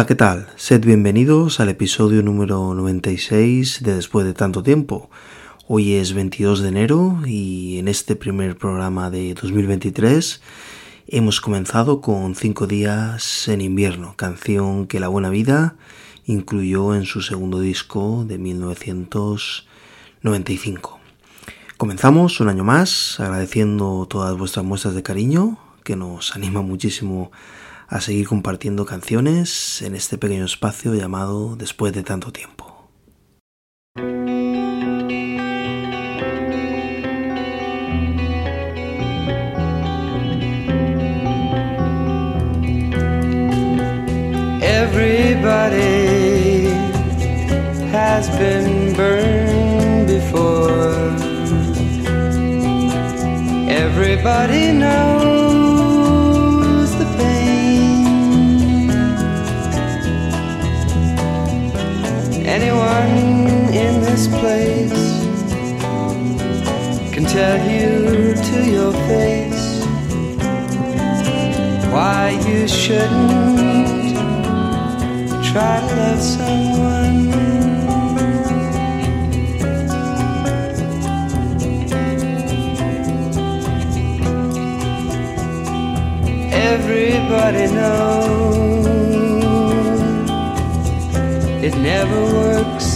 [0.00, 0.48] Hola, ¿qué tal?
[0.56, 5.10] Sed bienvenidos al episodio número 96 de Después de tanto tiempo.
[5.68, 10.40] Hoy es 22 de enero y en este primer programa de 2023
[11.06, 15.76] hemos comenzado con 5 días en invierno, canción que La Buena Vida
[16.24, 20.98] incluyó en su segundo disco de 1995.
[21.76, 27.30] Comenzamos un año más agradeciendo todas vuestras muestras de cariño que nos anima muchísimo
[27.98, 32.88] seguir compartiendo canciones en este pequeño espacio llamado Después de tanto tiempo.
[44.62, 46.68] Everybody
[47.90, 51.10] has been burned before.
[53.68, 55.09] Everybody knows
[67.40, 69.66] tell you to your face
[71.94, 74.14] why you shouldn't
[75.48, 77.18] try to love someone.
[86.70, 88.86] Everybody knows
[91.66, 92.88] it never works.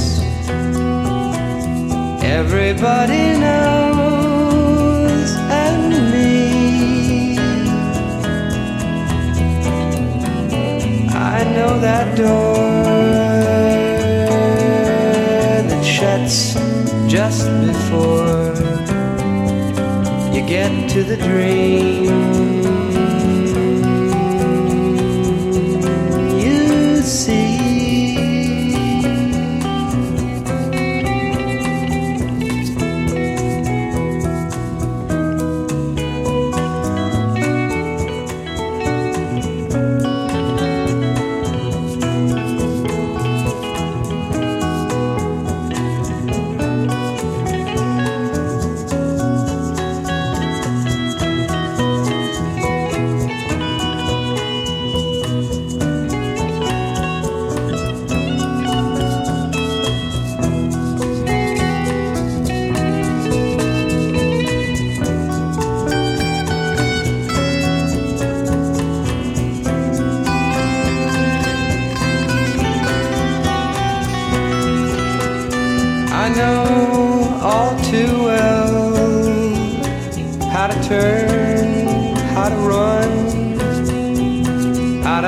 [2.38, 3.83] Everybody knows,
[11.84, 12.54] that door
[15.68, 16.54] that shuts
[17.06, 18.54] just before
[20.34, 22.04] you get to the dream.
[26.40, 27.43] You see.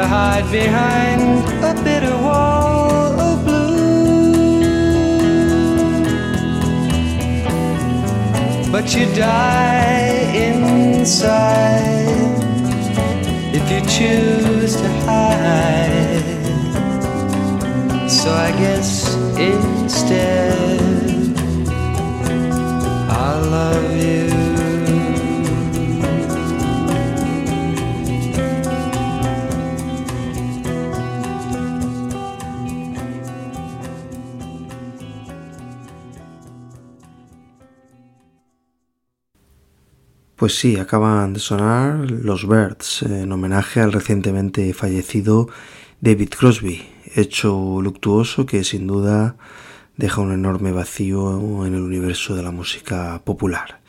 [0.07, 1.21] Hide behind
[1.65, 4.37] a bitter wall of blue.
[8.71, 12.07] But you die inside
[13.59, 16.35] if you choose to hide.
[18.09, 19.06] So I guess
[40.37, 45.49] Pues sí, acaban de sonar los Birds en homenaje al recientemente fallecido
[46.03, 49.37] David Crosby, hecho luctuoso que sin duda
[49.97, 53.81] deja un enorme vacío en el universo de la música popular.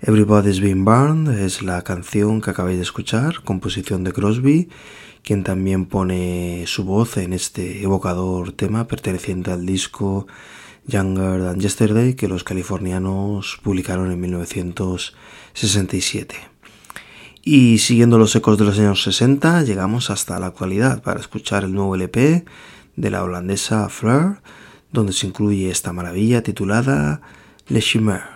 [0.00, 4.70] Everybody's Been Burned es la canción que acabáis de escuchar, composición de Crosby,
[5.22, 10.26] quien también pone su voz en este evocador tema perteneciente al disco
[10.86, 14.20] Younger Than Yesterday que los californianos publicaron en
[15.54, 16.34] 1967.
[17.42, 21.74] Y siguiendo los ecos de los años 60, llegamos hasta la actualidad para escuchar el
[21.74, 22.44] nuevo LP
[22.96, 24.40] de la holandesa Fleur,
[24.92, 27.20] donde se incluye esta maravilla titulada
[27.68, 28.34] Le Chimère.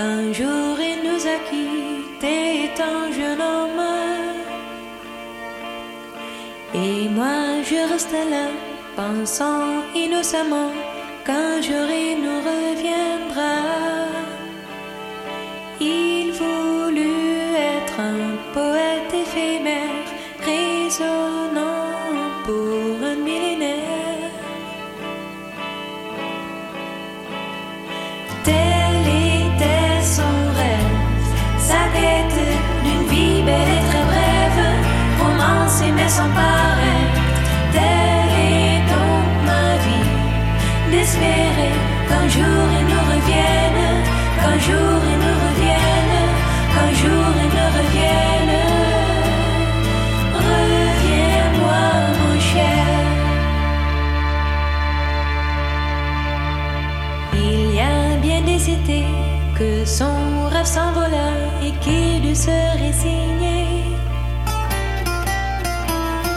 [0.00, 3.84] Qu'un jour il nous a quittés étant jeune homme
[6.82, 8.46] Et moi je reste là,
[8.96, 9.66] pensant
[10.04, 10.72] innocemment
[11.26, 13.56] qu'un jour il nous reviendra.
[15.96, 17.42] Il voulut
[17.74, 18.24] être un
[18.56, 20.06] poète éphémère,
[20.50, 21.29] résonnant
[36.10, 36.79] s'empare.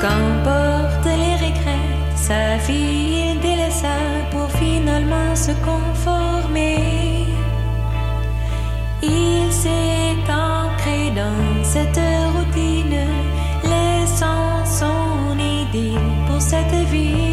[0.04, 3.96] Qu'emporte les regrets, sa fille il délaissa
[4.32, 7.28] pour finalement se conformer.
[9.02, 12.02] Il s'est ancré dans cette
[12.36, 13.00] routine,
[13.64, 17.33] laissant son idylle pour cette vie.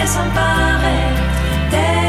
[0.00, 1.99] Mais sans paraître.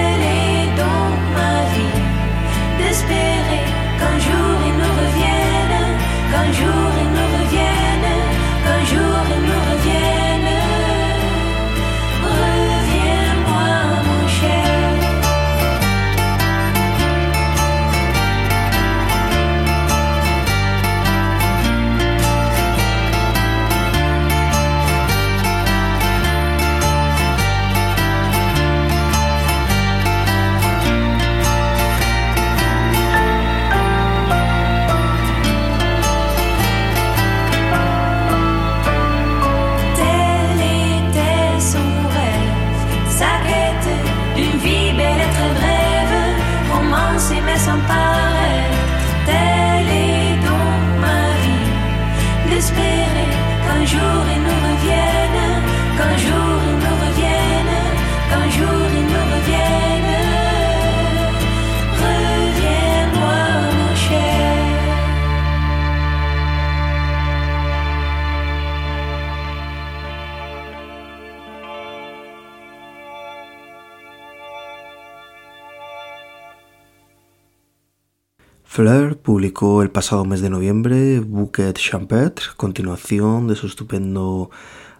[79.21, 84.49] Publicó el pasado mes de noviembre Bouquet Champêtre, continuación de su estupendo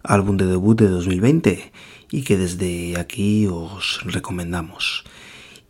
[0.04, 1.72] álbum de debut de 2020
[2.12, 5.04] y que desde aquí os recomendamos.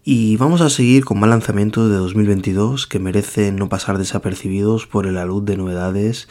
[0.03, 5.07] Y vamos a seguir con más lanzamientos de 2022 que merecen no pasar desapercibidos por
[5.07, 6.27] el alud de novedades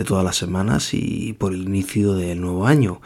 [0.00, 3.00] de todas las semanas y por el inicio del nuevo año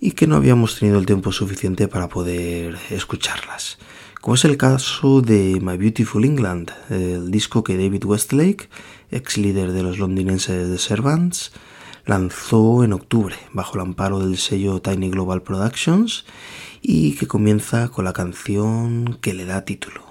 [0.00, 3.78] y que no habíamos tenido el tiempo suficiente para poder escucharlas
[4.20, 8.68] como es el caso de My Beautiful England, el disco que David Westlake,
[9.10, 11.52] ex líder de los londinenses de Servants,
[12.04, 16.24] lanzó en octubre bajo el amparo del sello Tiny Global Productions
[16.82, 20.07] y que comienza con la canción que le da título.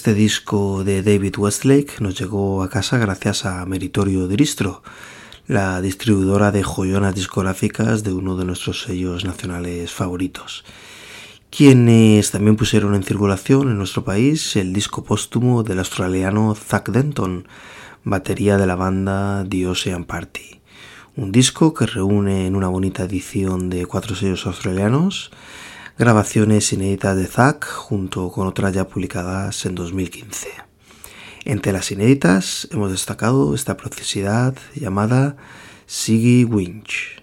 [0.00, 4.82] Este disco de David Westlake nos llegó a casa gracias a Meritorio Diristro,
[5.46, 10.64] la distribuidora de joyonas discográficas de uno de nuestros sellos nacionales favoritos,
[11.50, 17.46] quienes también pusieron en circulación en nuestro país el disco póstumo del australiano Zack Denton,
[18.02, 20.62] batería de la banda The Ocean Party.
[21.14, 25.30] Un disco que reúne en una bonita edición de cuatro sellos australianos
[26.00, 30.48] grabaciones inéditas de Zack junto con otras ya publicadas en 2015.
[31.44, 35.36] Entre las inéditas hemos destacado esta procesidad llamada
[35.86, 37.22] Siggy Winch.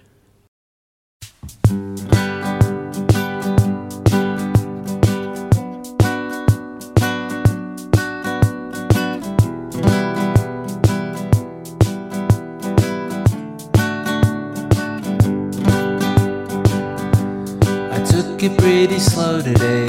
[18.38, 19.88] Took pretty slow today.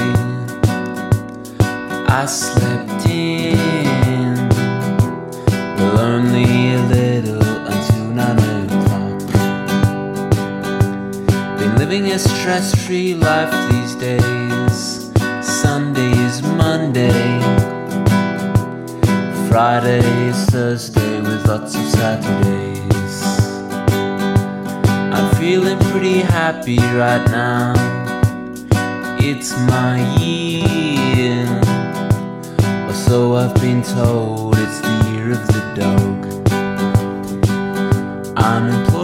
[2.09, 4.49] I slept in,
[5.77, 9.19] well, only a little until nine o'clock.
[11.59, 15.11] Been living a stress free life these days.
[15.43, 17.41] Sunday is Monday,
[19.51, 23.23] Friday is Thursday with lots of Saturdays.
[25.13, 28.08] I'm feeling pretty happy right now.
[29.31, 31.45] It's my year,
[32.89, 34.57] or so I've been told.
[34.57, 36.17] It's the year of the dog.
[38.39, 38.98] I'm employed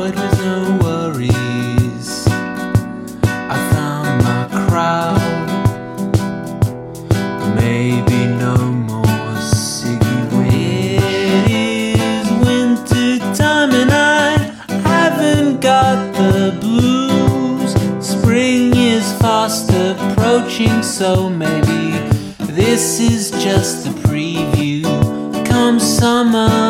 [26.34, 26.63] mão.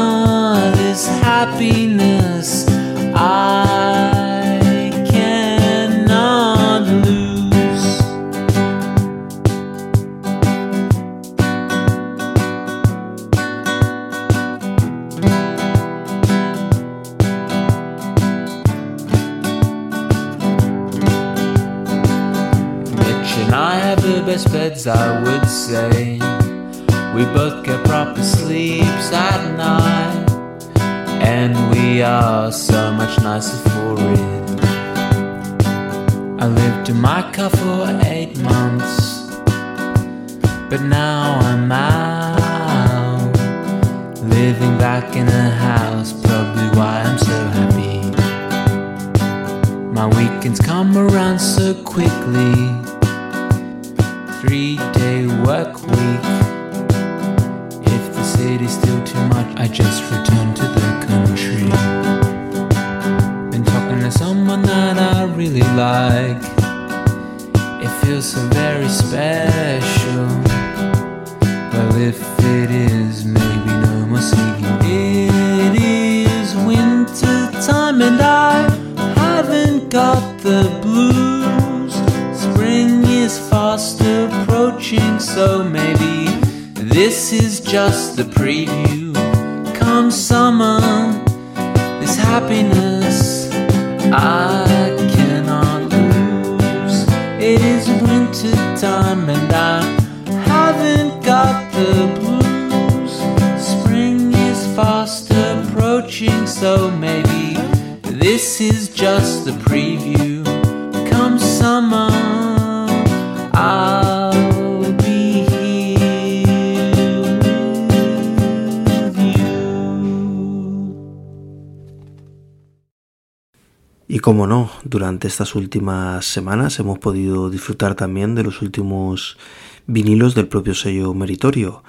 [124.07, 129.39] Y como no, durante estas últimas semanas hemos podido disfrutar también de los últimos
[129.87, 131.83] vinilos del propio sello Meritorio,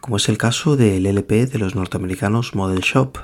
[0.00, 3.16] como es el caso del LP de los norteamericanos Model Shop,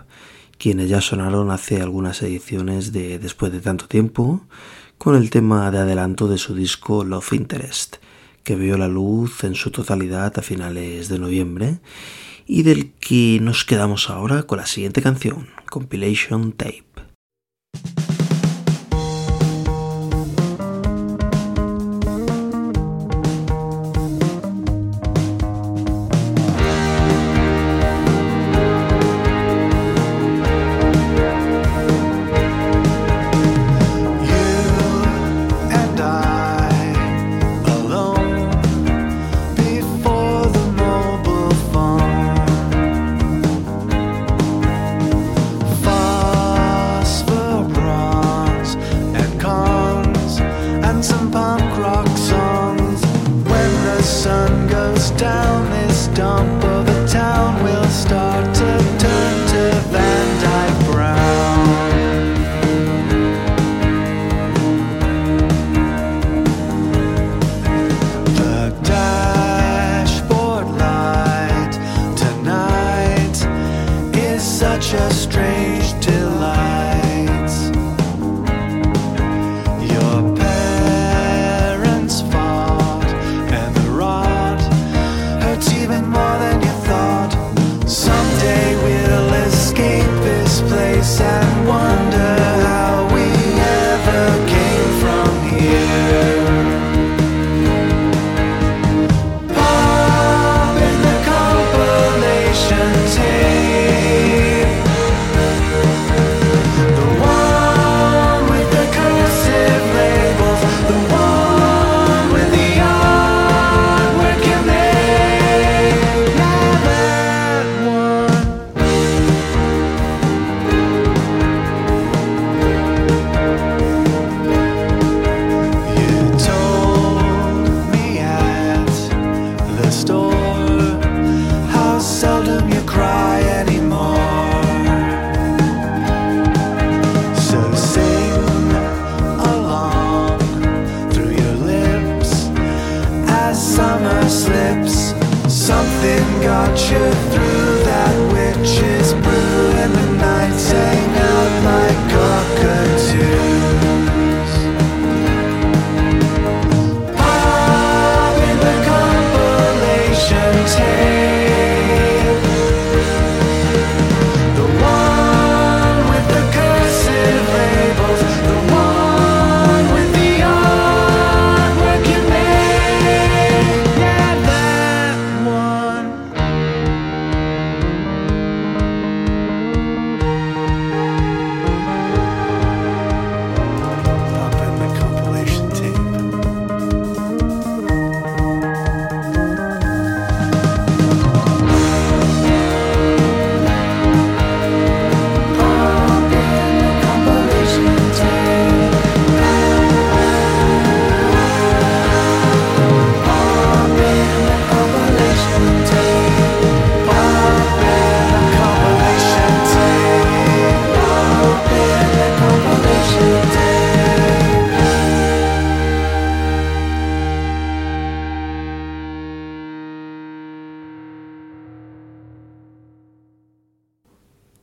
[0.56, 4.46] quienes ya sonaron hace algunas ediciones de Después de tanto tiempo,
[4.96, 7.96] con el tema de adelanto de su disco Love Interest,
[8.42, 11.80] que vio la luz en su totalidad a finales de noviembre,
[12.46, 16.89] y del que nos quedamos ahora con la siguiente canción, Compilation Tape.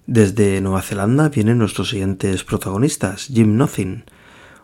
[0.07, 4.05] Desde Nueva Zelanda vienen nuestros siguientes protagonistas, Jim Nothing,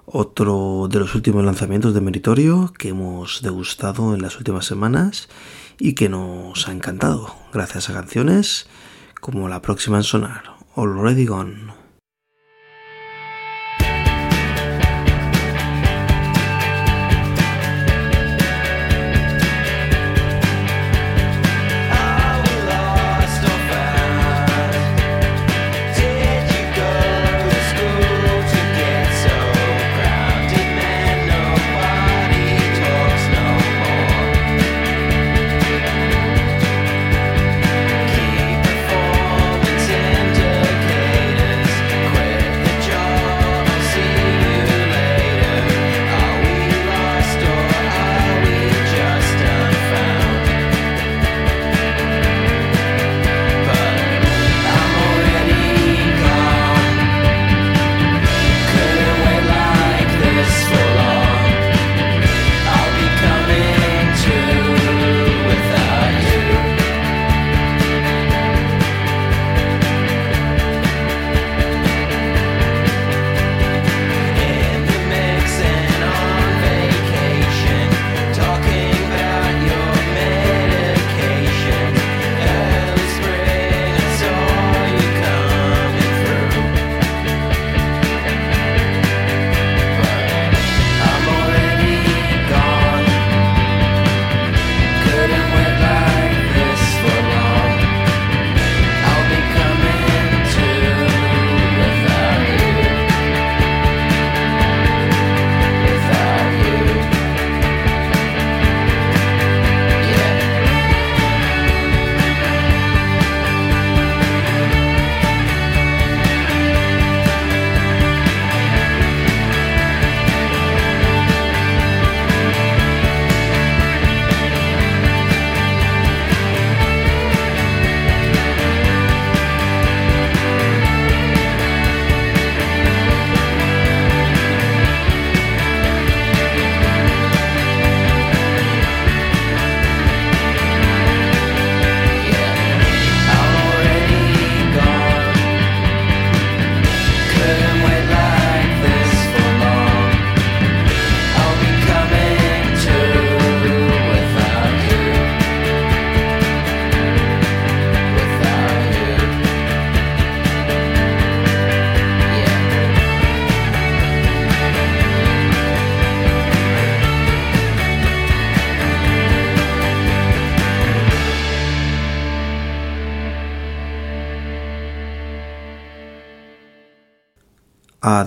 [0.05, 5.27] otro de los últimos lanzamientos de Meritorio que hemos degustado en las últimas semanas
[5.77, 8.67] y que nos ha encantado, gracias a canciones
[9.19, 10.43] como la próxima en sonar,
[10.77, 11.72] Already Gone.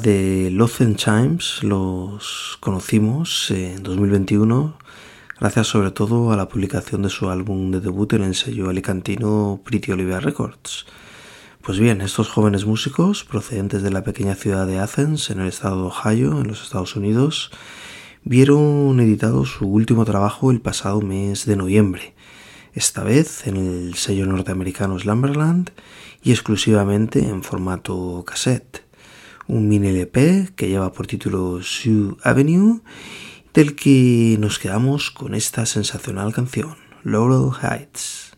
[0.06, 4.78] The Lozen Chimes los conocimos en 2021
[5.40, 9.60] gracias sobre todo a la publicación de su álbum de debut en el sello alicantino
[9.64, 10.86] Pretty Olivia Records.
[11.60, 15.82] Pues bien, estos jóvenes músicos procedentes de la pequeña ciudad de Athens en el estado
[15.82, 17.50] de Ohio, en los Estados Unidos,
[18.22, 22.14] vieron editado su último trabajo el pasado mes de noviembre,
[22.74, 25.72] esta vez en el sello norteamericano Slumberland
[26.22, 28.85] y exclusivamente en formato cassette
[29.48, 32.80] un mini LP que lleva por título Sioux Avenue,
[33.54, 38.35] del que nos quedamos con esta sensacional canción, Laurel Heights.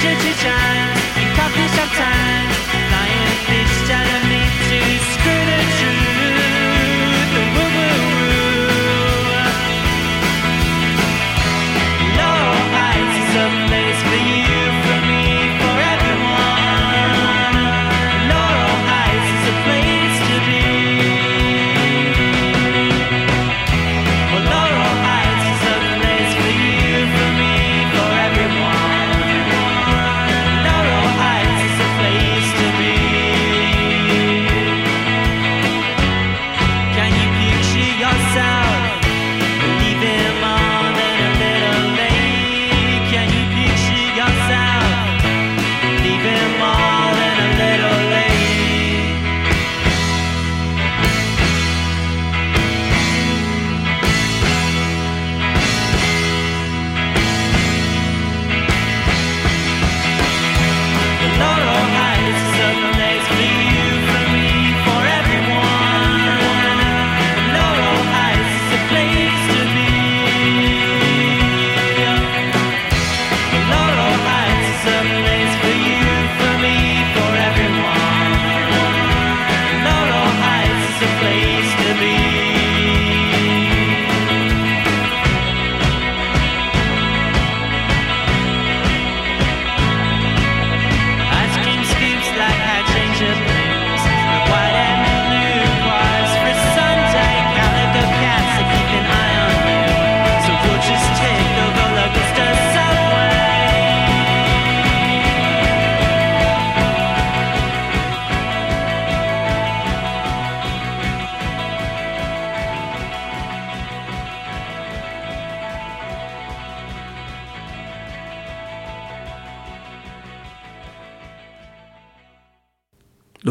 [0.00, 0.46] życzyć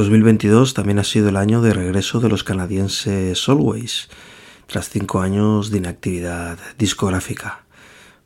[0.10, 4.10] 2022 también ha sido el año de regreso de los canadienses Always,
[4.66, 7.66] tras cinco años de inactividad discográfica.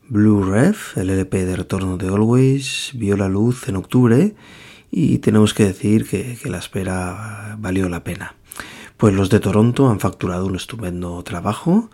[0.08, 4.34] Blue Rev, el LP de retorno de Always, vio la luz en octubre
[4.92, 8.36] y tenemos que decir que, que la espera valió la pena.
[8.96, 11.90] Pues los de Toronto han facturado un estupendo trabajo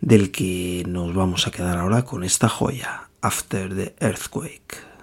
[0.00, 4.93] del que nos vamos a quedar ahora con esta joya, After the Earthquake.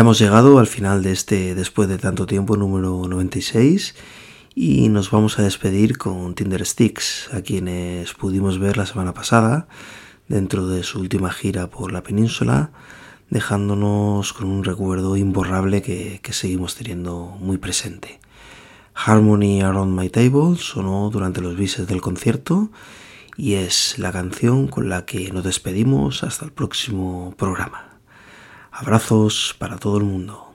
[0.00, 3.94] Ya hemos llegado al final de este después de tanto tiempo número 96
[4.54, 9.68] y nos vamos a despedir con Tinder Sticks, a quienes pudimos ver la semana pasada
[10.26, 12.72] dentro de su última gira por la península,
[13.28, 18.20] dejándonos con un recuerdo imborrable que, que seguimos teniendo muy presente.
[18.94, 22.70] Harmony Around My Table sonó durante los bises del concierto
[23.36, 27.89] y es la canción con la que nos despedimos hasta el próximo programa.
[28.80, 30.49] Abrazos para todo el mundo.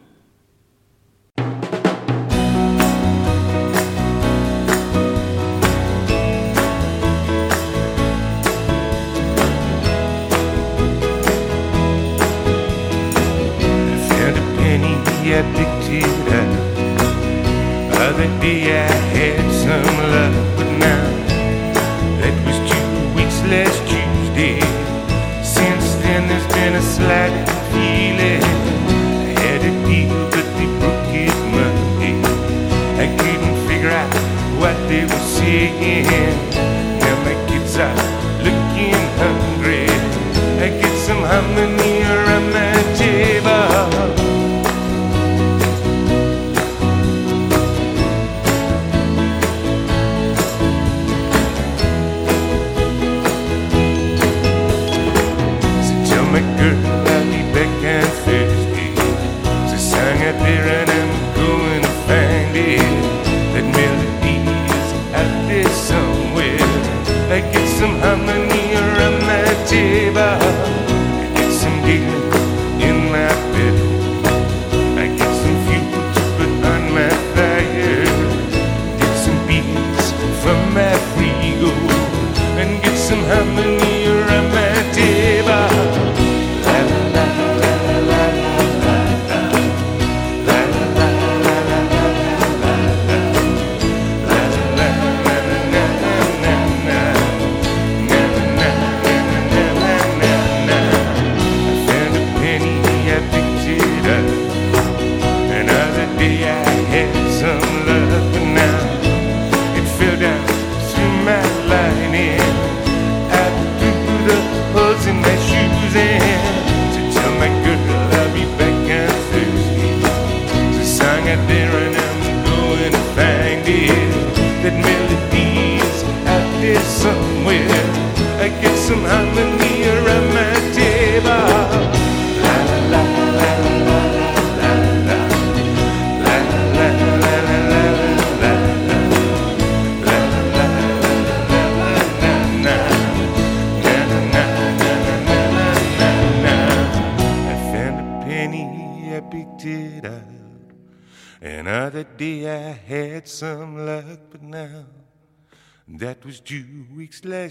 [83.05, 83.94] some harmony.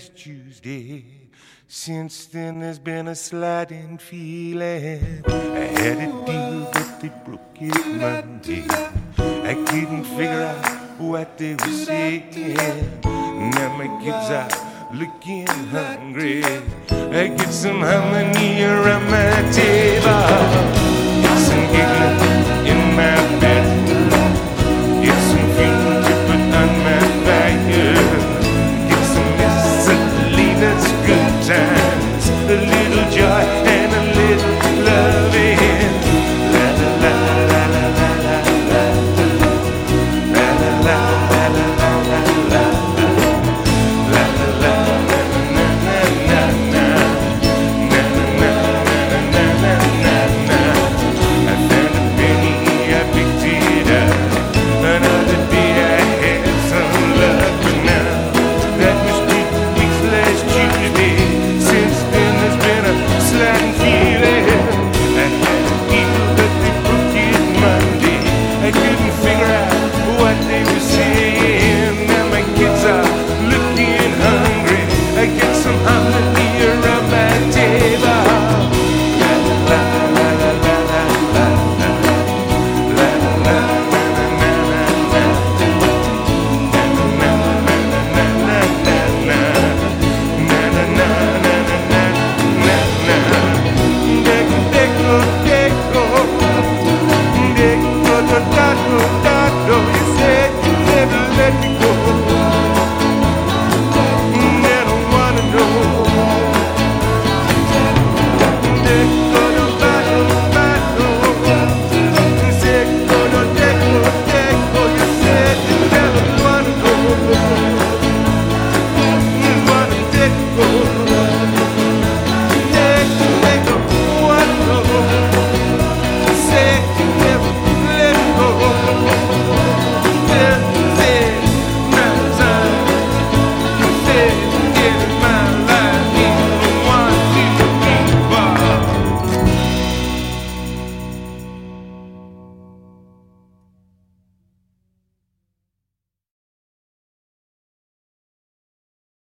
[0.05, 1.05] last Tuesday.
[1.67, 5.25] Since then, there's been a sliding feeling.
[5.27, 8.65] I had a deal, but they broke it Monday.
[9.19, 13.01] I couldn't figure out what they were saying.
[13.03, 16.45] Now my kids are looking hungry.
[16.45, 20.29] I get some harmony around my table,
[21.47, 23.43] some giggling in my